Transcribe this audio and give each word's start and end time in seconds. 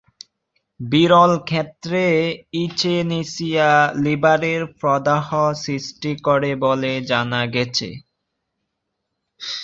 বিরল 0.79 1.31
ক্ষেত্রে, 1.49 2.03
ইচিনেসিয়া 2.63 3.71
লিভারের 4.03 4.61
প্রদাহ 4.79 5.27
সৃষ্টি 5.63 6.11
করে 6.27 6.51
বলে 6.63 6.91
জানা 7.09 7.41
গেছে। 7.53 7.89